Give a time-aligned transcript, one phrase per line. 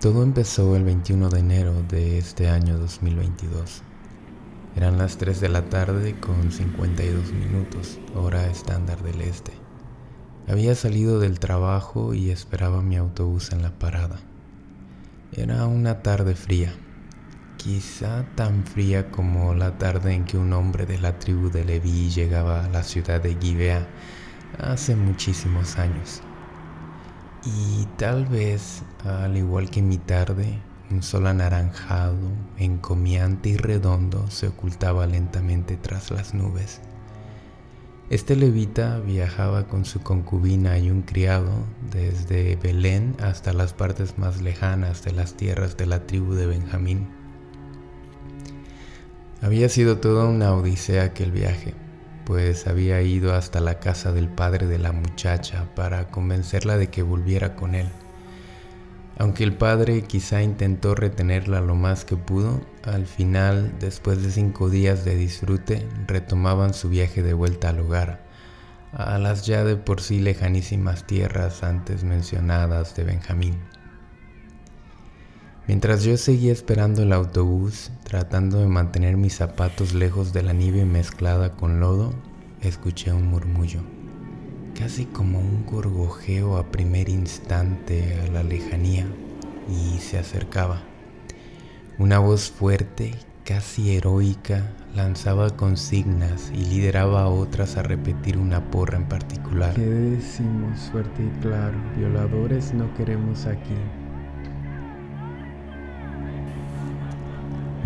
[0.00, 3.82] Todo empezó el 21 de enero de este año 2022.
[4.76, 9.52] Eran las 3 de la tarde con 52 minutos, hora estándar del este.
[10.48, 14.18] Había salido del trabajo y esperaba mi autobús en la parada.
[15.32, 16.74] Era una tarde fría,
[17.56, 22.10] quizá tan fría como la tarde en que un hombre de la tribu de Leví
[22.10, 23.88] llegaba a la ciudad de Gibea
[24.58, 26.20] hace muchísimos años.
[27.46, 30.58] Y tal vez, al igual que mi tarde,
[30.90, 32.16] un sol anaranjado,
[32.58, 36.80] encomiante y redondo se ocultaba lentamente tras las nubes.
[38.10, 41.52] Este levita viajaba con su concubina y un criado
[41.92, 47.06] desde Belén hasta las partes más lejanas de las tierras de la tribu de Benjamín.
[49.40, 51.74] Había sido toda una odisea aquel viaje
[52.26, 57.02] pues había ido hasta la casa del padre de la muchacha para convencerla de que
[57.02, 57.88] volviera con él.
[59.16, 64.68] Aunque el padre quizá intentó retenerla lo más que pudo, al final, después de cinco
[64.68, 68.26] días de disfrute, retomaban su viaje de vuelta al hogar,
[68.92, 73.75] a las ya de por sí lejanísimas tierras antes mencionadas de Benjamín.
[75.66, 80.84] Mientras yo seguía esperando el autobús, tratando de mantener mis zapatos lejos de la nieve
[80.84, 82.14] mezclada con lodo,
[82.62, 83.80] escuché un murmullo,
[84.78, 89.06] casi como un gorgojeo a primer instante a la lejanía,
[89.68, 90.82] y se acercaba.
[91.98, 98.98] Una voz fuerte, casi heroica, lanzaba consignas y lideraba a otras a repetir una porra
[98.98, 99.74] en particular.
[99.74, 101.76] ¿Qué decimos fuerte y claro?
[101.96, 103.74] Violadores no queremos aquí.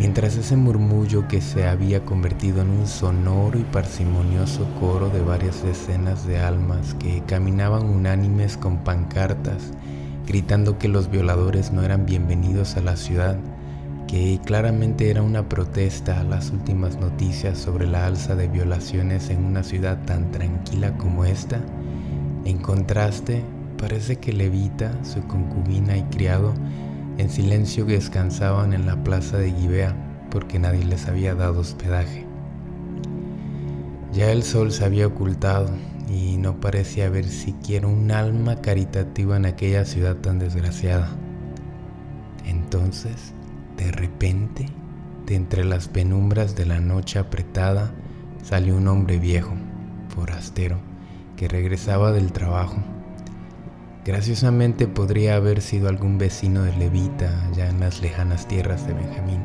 [0.00, 5.62] Mientras ese murmullo que se había convertido en un sonoro y parsimonioso coro de varias
[5.62, 9.74] decenas de almas que caminaban unánimes con pancartas,
[10.26, 13.36] gritando que los violadores no eran bienvenidos a la ciudad,
[14.08, 19.44] que claramente era una protesta a las últimas noticias sobre la alza de violaciones en
[19.44, 21.60] una ciudad tan tranquila como esta,
[22.46, 23.44] en contraste,
[23.76, 26.54] parece que Levita, su concubina y criado,
[27.20, 29.94] en silencio descansaban en la plaza de Gibea
[30.30, 32.26] porque nadie les había dado hospedaje.
[34.12, 35.70] Ya el sol se había ocultado
[36.08, 41.10] y no parecía haber siquiera un alma caritativa en aquella ciudad tan desgraciada.
[42.46, 43.34] Entonces,
[43.76, 44.66] de repente,
[45.26, 47.92] de entre las penumbras de la noche apretada,
[48.42, 49.52] salió un hombre viejo,
[50.08, 50.78] forastero,
[51.36, 52.82] que regresaba del trabajo
[54.02, 59.42] Graciosamente podría haber sido algún vecino de Levita allá en las lejanas tierras de Benjamín,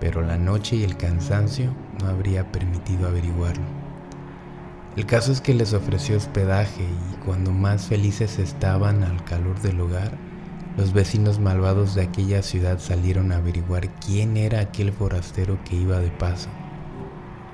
[0.00, 3.64] pero la noche y el cansancio no habría permitido averiguarlo.
[4.96, 9.78] El caso es que les ofreció hospedaje y cuando más felices estaban al calor del
[9.78, 10.12] hogar,
[10.78, 15.98] los vecinos malvados de aquella ciudad salieron a averiguar quién era aquel forastero que iba
[16.00, 16.48] de paso.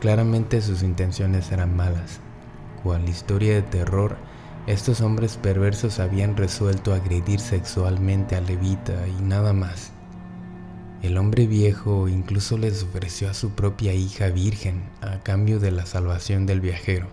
[0.00, 2.20] Claramente sus intenciones eran malas,
[2.82, 4.16] cual historia de terror
[4.66, 9.92] estos hombres perversos habían resuelto agredir sexualmente a Levita y nada más.
[11.02, 15.84] El hombre viejo incluso les ofreció a su propia hija virgen a cambio de la
[15.84, 17.08] salvación del viajero,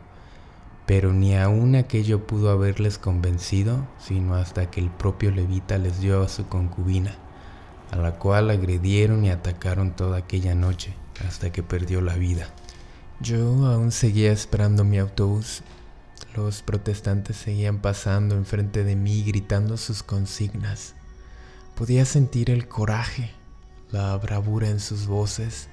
[0.85, 6.23] pero ni aún aquello pudo haberles convencido, sino hasta que el propio Levita les dio
[6.23, 7.16] a su concubina,
[7.91, 10.94] a la cual agredieron y atacaron toda aquella noche
[11.28, 12.47] hasta que perdió la vida.
[13.19, 15.63] Yo aún seguía esperando mi autobús
[16.36, 20.96] los protestantes seguían pasando enfrente de mí gritando sus consignas.
[21.75, 23.31] Podía sentir el coraje,
[23.92, 25.68] la bravura en sus voces,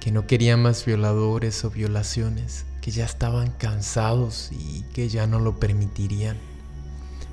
[0.00, 5.38] que no querían más violadores o violaciones, que ya estaban cansados y que ya no
[5.38, 6.36] lo permitirían.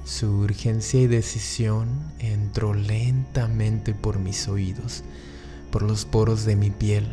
[0.06, 5.04] Su urgencia y decisión entró lentamente por mis oídos,
[5.72, 7.08] por los poros de mi piel,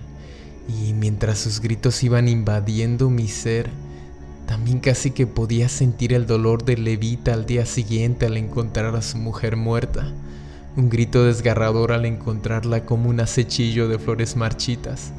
[0.69, 3.71] y mientras sus gritos iban invadiendo mi ser,
[4.51, 9.01] también casi que podía sentir el dolor de Levita al día siguiente al encontrar a
[9.01, 10.09] su mujer muerta.
[10.77, 15.13] Un grito desgarrador al encontrarla como un acechillo de flores marchitas.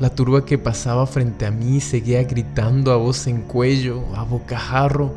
[0.00, 5.12] La turba que pasaba frente a mí seguía gritando a voz en cuello, a bocajarro.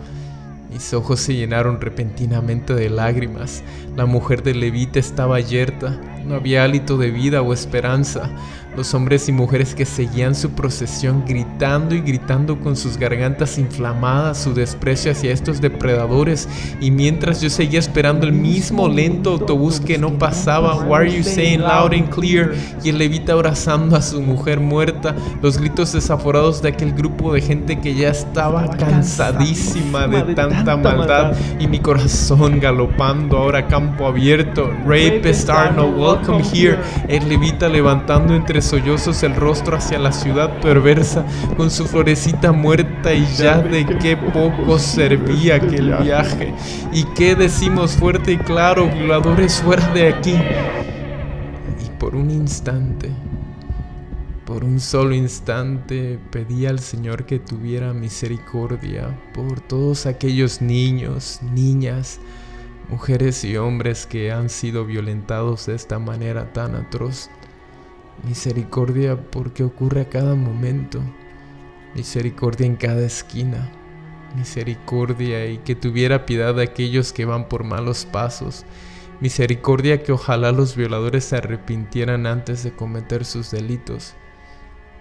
[0.70, 3.64] Mis ojos se llenaron repentinamente de lágrimas.
[3.96, 8.30] La mujer de Levita estaba yerta, No había hálito de vida o esperanza.
[8.76, 14.38] Los hombres y mujeres que seguían su procesión gritando y gritando con sus gargantas inflamadas
[14.38, 16.48] su desprecio hacia estos depredadores
[16.80, 21.22] y mientras yo seguía esperando el mismo lento autobús que no pasaba, What are you
[21.22, 22.54] saying loud and clear?
[22.82, 27.42] Y el levita abrazando a su mujer muerta, los gritos desaforados de aquel grupo de
[27.42, 34.08] gente que ya estaba cansadísima de tanta maldad y mi corazón galopando ahora a campo
[34.08, 34.72] abierto.
[34.86, 36.78] Rapist are no welcome here.
[37.08, 41.26] El levita levantando entre sollozos el rostro hacia la ciudad perversa
[41.56, 46.54] con su florecita muerta y ya de qué poco servía aquel viaje.
[46.92, 50.36] Y qué decimos fuerte y claro, violadores fuera de aquí.
[51.86, 53.10] Y por un instante,
[54.46, 62.20] por un solo instante pedí al Señor que tuviera misericordia por todos aquellos niños, niñas,
[62.90, 67.30] mujeres y hombres que han sido violentados de esta manera tan atroz.
[68.24, 71.02] Misericordia porque ocurre a cada momento.
[71.96, 73.72] Misericordia en cada esquina.
[74.36, 78.66] Misericordia y que tuviera piedad de aquellos que van por malos pasos.
[79.20, 84.16] Misericordia que ojalá los violadores se arrepintieran antes de cometer sus delitos.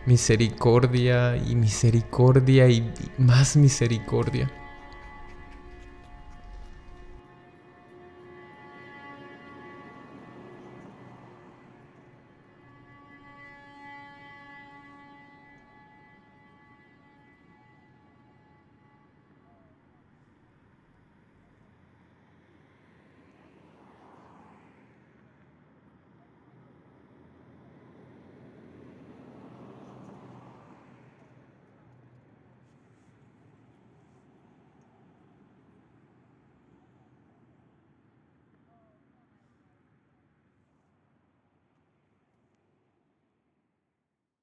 [0.06, 4.50] Misericordia y misericordia y más misericordia